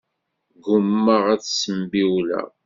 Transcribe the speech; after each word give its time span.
Ggumaɣ 0.57 1.23
ad 1.33 1.41
t-ssembiwleɣ. 1.41 2.47